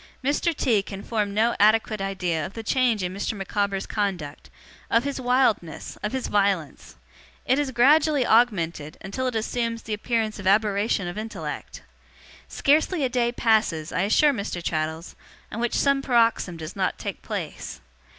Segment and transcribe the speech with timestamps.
[0.23, 0.51] Mr.
[0.55, 0.81] T.
[0.81, 3.33] can form no adequate idea of the change in Mr.
[3.37, 4.49] Micawber's conduct,
[4.89, 6.95] of his wildness, of his violence.
[7.45, 11.83] It has gradually augmented, until it assumes the appearance of aberration of intellect.
[12.47, 14.63] Scarcely a day passes, I assure Mr.
[14.63, 15.15] Traddles,
[15.51, 17.79] on which some paroxysm does not take place.